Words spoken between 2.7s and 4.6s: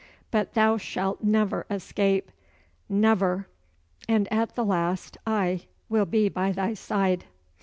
never! and at